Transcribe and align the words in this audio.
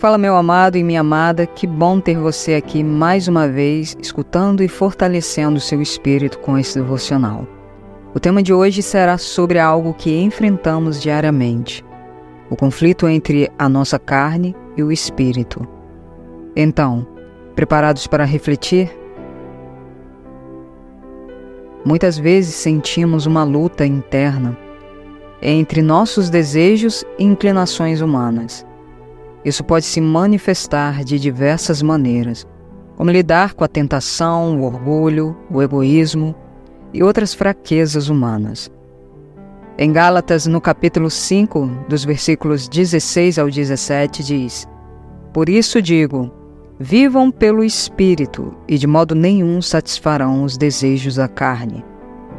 Fala, 0.00 0.16
meu 0.16 0.34
amado 0.34 0.78
e 0.78 0.82
minha 0.82 1.02
amada, 1.02 1.44
que 1.44 1.66
bom 1.66 2.00
ter 2.00 2.16
você 2.16 2.54
aqui 2.54 2.82
mais 2.82 3.28
uma 3.28 3.46
vez, 3.46 3.94
escutando 4.00 4.62
e 4.62 4.66
fortalecendo 4.66 5.58
o 5.58 5.60
seu 5.60 5.82
espírito 5.82 6.38
com 6.38 6.56
esse 6.56 6.78
devocional. 6.78 7.46
O 8.14 8.18
tema 8.18 8.42
de 8.42 8.50
hoje 8.50 8.82
será 8.82 9.18
sobre 9.18 9.58
algo 9.58 9.92
que 9.92 10.18
enfrentamos 10.18 11.02
diariamente: 11.02 11.84
o 12.48 12.56
conflito 12.56 13.06
entre 13.06 13.52
a 13.58 13.68
nossa 13.68 13.98
carne 13.98 14.56
e 14.74 14.82
o 14.82 14.90
espírito. 14.90 15.68
Então, 16.56 17.06
preparados 17.54 18.06
para 18.06 18.24
refletir? 18.24 18.90
Muitas 21.84 22.16
vezes 22.16 22.54
sentimos 22.54 23.26
uma 23.26 23.44
luta 23.44 23.84
interna 23.84 24.56
entre 25.42 25.82
nossos 25.82 26.30
desejos 26.30 27.04
e 27.18 27.24
inclinações 27.24 28.00
humanas. 28.00 28.64
Isso 29.44 29.64
pode 29.64 29.86
se 29.86 30.00
manifestar 30.00 31.02
de 31.02 31.18
diversas 31.18 31.82
maneiras, 31.82 32.46
como 32.96 33.10
lidar 33.10 33.54
com 33.54 33.64
a 33.64 33.68
tentação, 33.68 34.60
o 34.60 34.64
orgulho, 34.64 35.34
o 35.50 35.62
egoísmo 35.62 36.34
e 36.92 37.02
outras 37.02 37.32
fraquezas 37.32 38.08
humanas. 38.08 38.70
Em 39.78 39.90
Gálatas, 39.90 40.46
no 40.46 40.60
capítulo 40.60 41.08
5, 41.08 41.86
dos 41.88 42.04
versículos 42.04 42.68
16 42.68 43.38
ao 43.38 43.48
17, 43.48 44.22
diz: 44.22 44.68
Por 45.32 45.48
isso 45.48 45.80
digo, 45.80 46.30
vivam 46.78 47.30
pelo 47.30 47.64
Espírito 47.64 48.54
e 48.68 48.76
de 48.76 48.86
modo 48.86 49.14
nenhum 49.14 49.62
satisfarão 49.62 50.44
os 50.44 50.58
desejos 50.58 51.14
da 51.14 51.28
carne. 51.28 51.82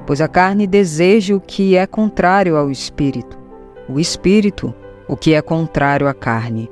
Pois 0.06 0.22
a 0.22 0.28
carne 0.28 0.68
deseja 0.68 1.36
o 1.36 1.42
que 1.42 1.76
é 1.76 1.88
contrário 1.88 2.56
ao 2.56 2.70
Espírito, 2.70 3.40
o 3.90 4.00
Espírito, 4.00 4.72
o 5.08 5.18
que 5.18 5.34
é 5.34 5.42
contrário 5.42 6.08
à 6.08 6.14
carne. 6.14 6.70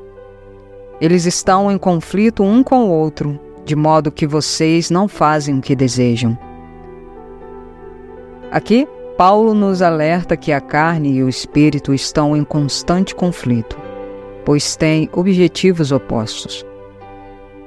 Eles 1.02 1.26
estão 1.26 1.72
em 1.72 1.78
conflito 1.78 2.44
um 2.44 2.62
com 2.62 2.86
o 2.86 2.92
outro, 2.92 3.40
de 3.64 3.76
modo 3.76 4.12
que 4.12 4.28
vocês 4.28 4.90
não 4.90 5.08
fazem 5.08 5.58
o 5.58 5.62
que 5.62 5.76
desejam. 5.76 6.38
Aqui, 8.52 8.88
Paulo 9.18 9.54
nos 9.54 9.82
alerta 9.82 10.36
que 10.36 10.52
a 10.52 10.60
carne 10.60 11.14
e 11.14 11.24
o 11.24 11.30
espírito 11.30 11.94
estão 11.94 12.36
em 12.36 12.44
constante 12.44 13.14
conflito, 13.14 13.78
pois 14.44 14.76
têm 14.76 15.10
objetivos 15.14 15.92
opostos. 15.92 16.66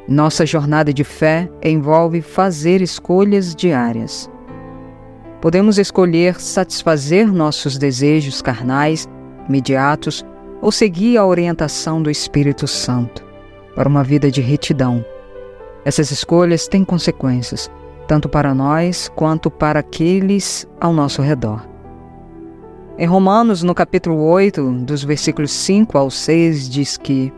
Nossa 0.08 0.44
jornada 0.44 0.92
de 0.92 1.04
fé 1.04 1.48
envolve 1.62 2.20
fazer 2.20 2.82
escolhas 2.82 3.54
diárias. 3.54 4.30
Podemos 5.40 5.78
escolher 5.78 6.40
satisfazer 6.40 7.32
nossos 7.32 7.78
desejos 7.78 8.42
carnais, 8.42 9.08
imediatos, 9.48 10.24
ou 10.62 10.70
seguir 10.70 11.18
a 11.18 11.26
orientação 11.26 12.00
do 12.00 12.08
Espírito 12.08 12.68
Santo 12.68 13.24
para 13.74 13.88
uma 13.88 14.04
vida 14.04 14.30
de 14.30 14.40
retidão. 14.40 15.04
Essas 15.84 16.12
escolhas 16.12 16.68
têm 16.68 16.84
consequências, 16.84 17.68
tanto 18.06 18.28
para 18.28 18.54
nós 18.54 19.10
quanto 19.16 19.50
para 19.50 19.80
aqueles 19.80 20.66
ao 20.80 20.92
nosso 20.92 21.20
redor. 21.20 21.66
Em 22.96 23.06
Romanos, 23.06 23.64
no 23.64 23.74
capítulo 23.74 24.22
8, 24.22 24.70
dos 24.84 25.02
versículos 25.02 25.50
5 25.50 25.98
ao 25.98 26.10
6, 26.10 26.68
diz 26.68 26.96
que 26.96 27.32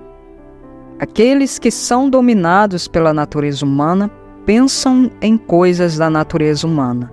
aqueles 0.99 1.59
que 1.59 1.71
são 1.71 2.11
dominados 2.11 2.87
pela 2.87 3.15
natureza 3.15 3.65
humana 3.65 4.11
pensam 4.45 5.11
em 5.23 5.39
coisas 5.39 5.97
da 5.97 6.11
natureza 6.11 6.67
humana, 6.67 7.11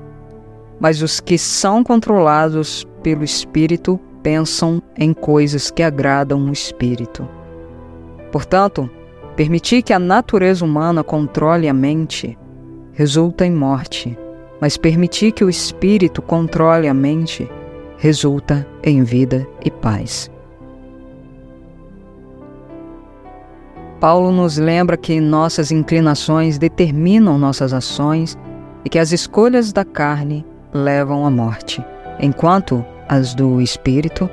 mas 0.77 1.01
os 1.01 1.21
que 1.21 1.37
são 1.37 1.83
controlados 1.83 2.85
pelo 3.01 3.23
Espírito 3.23 3.97
pensam 4.21 4.81
em 4.97 5.13
coisas 5.13 5.71
que 5.71 5.83
agradam 5.83 6.49
o 6.49 6.51
espírito. 6.51 7.27
Portanto, 8.31 8.89
permitir 9.35 9.81
que 9.81 9.93
a 9.93 9.99
natureza 9.99 10.63
humana 10.63 11.03
controle 11.03 11.67
a 11.67 11.73
mente 11.73 12.37
resulta 12.93 13.45
em 13.45 13.51
morte, 13.51 14.17
mas 14.59 14.77
permitir 14.77 15.31
que 15.31 15.43
o 15.43 15.49
espírito 15.49 16.21
controle 16.21 16.87
a 16.87 16.93
mente 16.93 17.49
resulta 17.97 18.67
em 18.83 19.03
vida 19.03 19.47
e 19.63 19.71
paz. 19.71 20.29
Paulo 23.99 24.31
nos 24.31 24.57
lembra 24.57 24.97
que 24.97 25.21
nossas 25.21 25.71
inclinações 25.71 26.57
determinam 26.57 27.37
nossas 27.37 27.71
ações 27.71 28.35
e 28.83 28.89
que 28.89 28.97
as 28.97 29.11
escolhas 29.11 29.71
da 29.71 29.85
carne 29.85 30.43
levam 30.73 31.23
à 31.23 31.29
morte, 31.29 31.85
enquanto 32.19 32.83
as 33.11 33.35
do 33.35 33.59
espírito, 33.59 34.29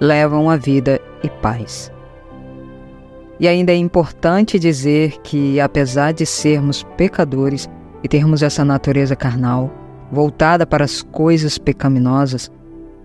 levam 0.00 0.48
a 0.48 0.56
vida 0.56 1.00
e 1.24 1.28
paz. 1.28 1.92
E 3.40 3.48
ainda 3.48 3.72
é 3.72 3.76
importante 3.76 4.56
dizer 4.56 5.20
que, 5.22 5.58
apesar 5.58 6.12
de 6.12 6.24
sermos 6.24 6.84
pecadores 6.96 7.68
e 8.04 8.08
termos 8.08 8.40
essa 8.40 8.64
natureza 8.64 9.16
carnal 9.16 9.68
voltada 10.12 10.64
para 10.64 10.84
as 10.84 11.02
coisas 11.02 11.58
pecaminosas, 11.58 12.52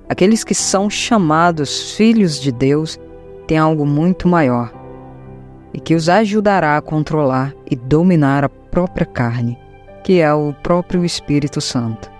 aqueles 0.08 0.44
que 0.44 0.53
são 0.53 0.88
chamados 0.92 1.94
filhos 1.94 2.40
de 2.40 2.52
Deus 2.52 3.00
têm 3.48 3.58
algo 3.58 3.88
muito 3.88 4.28
maior 4.28 4.72
e 5.74 5.80
que 5.80 5.96
os 5.96 6.08
ajudará 6.08 6.78
a 6.78 6.81
controlar 6.81 7.56
e 7.69 7.75
dominar 7.75 8.44
a 8.44 8.50
própria 8.50 9.08
carne, 9.08 9.58
que 10.03 10.22
é 10.22 10.31
o 10.31 10.53
próprio 10.62 11.03
Espírito 11.03 11.59
Santo 11.59 12.19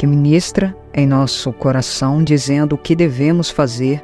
que 0.00 0.06
ministra 0.06 0.74
em 0.92 1.06
nosso 1.06 1.52
coração 1.52 2.22
dizendo 2.22 2.74
o 2.74 2.78
que 2.78 2.96
devemos 2.96 3.50
fazer 3.50 4.02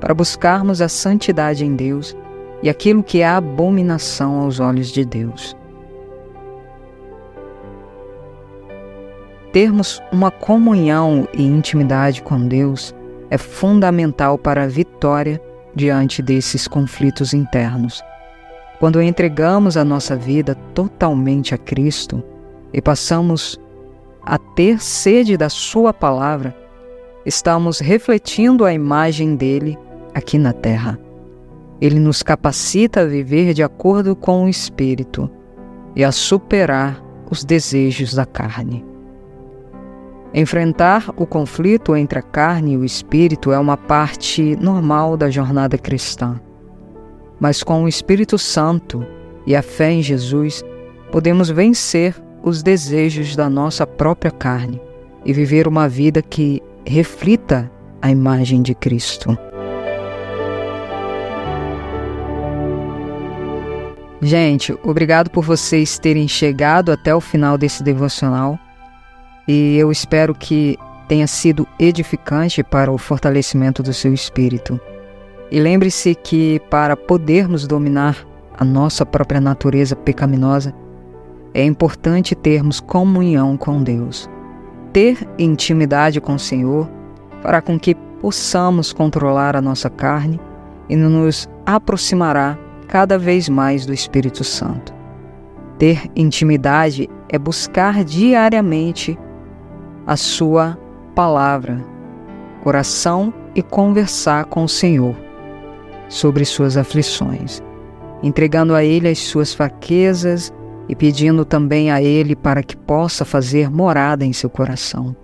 para 0.00 0.14
buscarmos 0.14 0.80
a 0.80 0.88
santidade 0.88 1.64
em 1.64 1.74
Deus 1.74 2.16
e 2.62 2.68
aquilo 2.68 3.02
que 3.02 3.20
é 3.20 3.26
abominação 3.26 4.40
aos 4.40 4.60
olhos 4.60 4.88
de 4.88 5.04
Deus. 5.04 5.56
Termos 9.52 10.02
uma 10.10 10.30
comunhão 10.30 11.28
e 11.32 11.42
intimidade 11.42 12.22
com 12.22 12.48
Deus 12.48 12.94
é 13.30 13.38
fundamental 13.38 14.36
para 14.36 14.64
a 14.64 14.66
vitória 14.66 15.40
diante 15.74 16.20
desses 16.20 16.66
conflitos 16.66 17.32
internos. 17.32 18.02
Quando 18.78 19.00
entregamos 19.00 19.76
a 19.76 19.84
nossa 19.84 20.16
vida 20.16 20.54
totalmente 20.74 21.54
a 21.54 21.58
Cristo 21.58 22.22
e 22.72 22.82
passamos 22.82 23.58
a 24.24 24.38
ter 24.38 24.82
sede 24.82 25.36
da 25.36 25.48
Sua 25.48 25.92
palavra, 25.92 26.56
estamos 27.26 27.78
refletindo 27.78 28.64
a 28.64 28.72
imagem 28.72 29.36
dele 29.36 29.78
aqui 30.14 30.38
na 30.38 30.52
terra. 30.52 30.98
Ele 31.80 31.98
nos 31.98 32.22
capacita 32.22 33.00
a 33.00 33.06
viver 33.06 33.52
de 33.52 33.62
acordo 33.62 34.16
com 34.16 34.44
o 34.44 34.48
Espírito 34.48 35.30
e 35.94 36.02
a 36.02 36.10
superar 36.10 37.02
os 37.30 37.44
desejos 37.44 38.14
da 38.14 38.24
carne. 38.24 38.84
Enfrentar 40.32 41.10
o 41.16 41.26
conflito 41.26 41.94
entre 41.94 42.18
a 42.18 42.22
carne 42.22 42.72
e 42.72 42.76
o 42.76 42.84
espírito 42.84 43.52
é 43.52 43.58
uma 43.58 43.76
parte 43.76 44.56
normal 44.56 45.16
da 45.16 45.30
jornada 45.30 45.78
cristã. 45.78 46.40
Mas 47.38 47.62
com 47.62 47.84
o 47.84 47.88
Espírito 47.88 48.36
Santo 48.36 49.06
e 49.46 49.54
a 49.54 49.62
fé 49.62 49.92
em 49.92 50.02
Jesus, 50.02 50.64
podemos 51.12 51.50
vencer 51.50 52.16
os 52.44 52.62
desejos 52.62 53.34
da 53.34 53.48
nossa 53.48 53.86
própria 53.86 54.30
carne 54.30 54.80
e 55.24 55.32
viver 55.32 55.66
uma 55.66 55.88
vida 55.88 56.20
que 56.20 56.62
reflita 56.84 57.70
a 58.02 58.10
imagem 58.10 58.60
de 58.60 58.74
Cristo. 58.74 59.36
Gente, 64.20 64.76
obrigado 64.82 65.30
por 65.30 65.42
vocês 65.42 65.98
terem 65.98 66.28
chegado 66.28 66.92
até 66.92 67.14
o 67.14 67.20
final 67.20 67.56
desse 67.56 67.82
devocional 67.82 68.58
e 69.48 69.76
eu 69.76 69.90
espero 69.90 70.34
que 70.34 70.78
tenha 71.08 71.26
sido 71.26 71.66
edificante 71.78 72.62
para 72.62 72.92
o 72.92 72.98
fortalecimento 72.98 73.82
do 73.82 73.92
seu 73.92 74.12
espírito. 74.12 74.80
E 75.50 75.60
lembre-se 75.60 76.14
que 76.14 76.60
para 76.70 76.96
podermos 76.96 77.66
dominar 77.66 78.26
a 78.56 78.64
nossa 78.64 79.04
própria 79.04 79.40
natureza 79.40 79.94
pecaminosa, 79.94 80.74
é 81.54 81.64
importante 81.64 82.34
termos 82.34 82.80
comunhão 82.80 83.56
com 83.56 83.80
Deus. 83.80 84.28
Ter 84.92 85.26
intimidade 85.38 86.20
com 86.20 86.34
o 86.34 86.38
Senhor 86.38 86.90
fará 87.40 87.62
com 87.62 87.78
que 87.78 87.94
possamos 88.20 88.92
controlar 88.92 89.54
a 89.54 89.62
nossa 89.62 89.88
carne 89.88 90.40
e 90.88 90.96
nos 90.96 91.48
aproximará 91.64 92.58
cada 92.88 93.18
vez 93.18 93.48
mais 93.48 93.86
do 93.86 93.94
Espírito 93.94 94.42
Santo. 94.42 94.92
Ter 95.78 96.10
intimidade 96.16 97.08
é 97.28 97.38
buscar 97.38 98.04
diariamente 98.04 99.18
a 100.06 100.16
Sua 100.16 100.78
palavra, 101.14 101.84
oração 102.64 103.32
e 103.54 103.62
conversar 103.62 104.46
com 104.46 104.64
o 104.64 104.68
Senhor 104.68 105.14
sobre 106.08 106.44
suas 106.44 106.76
aflições, 106.76 107.62
entregando 108.22 108.74
a 108.74 108.84
Ele 108.84 109.08
as 109.08 109.18
suas 109.18 109.54
fraquezas 109.54 110.52
e 110.88 110.94
pedindo 110.94 111.44
também 111.44 111.90
a 111.90 112.02
Ele 112.02 112.36
para 112.36 112.62
que 112.62 112.76
possa 112.76 113.24
fazer 113.24 113.70
morada 113.70 114.24
em 114.24 114.32
seu 114.32 114.50
coração, 114.50 115.16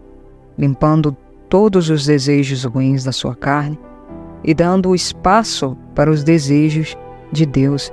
limpando 0.59 1.17
todos 1.49 1.91
os 1.91 2.07
desejos 2.07 2.65
ruins 2.65 3.05
da 3.05 3.13
sua 3.13 3.35
carne 3.35 3.79
e 4.43 4.55
dando 4.55 4.95
espaço 4.95 5.77
para 5.95 6.11
os 6.11 6.25
desejos 6.25 6.97
de 7.33 7.45
Deus 7.45 7.93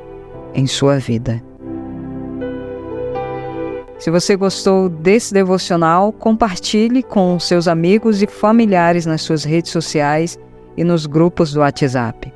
em 0.54 0.66
sua 0.66 0.98
vida. 0.98 1.44
Se 4.00 4.12
você 4.12 4.36
gostou 4.36 4.90
desse 4.90 5.34
devocional, 5.34 6.14
compartilhe 6.14 7.02
com 7.02 7.40
seus 7.40 7.68
amigos 7.68 8.22
e 8.22 8.28
familiares 8.28 9.08
nas 9.08 9.24
suas 9.24 9.44
redes 9.44 9.72
sociais 9.72 10.38
e 10.78 10.84
nos 10.84 11.08
grupos 11.08 11.52
do 11.52 11.62
WhatsApp. 11.62 12.32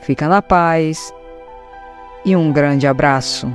Fica 0.00 0.28
na 0.28 0.42
paz 0.42 1.14
e 2.24 2.34
um 2.34 2.52
grande 2.52 2.88
abraço. 2.88 3.48